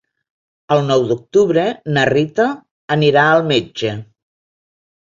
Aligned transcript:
El 0.75 0.81
nou 0.87 1.05
d'octubre 1.11 1.67
na 1.99 2.07
Rita 2.13 2.49
anirà 2.99 3.29
al 3.37 3.47
metge. 3.55 3.97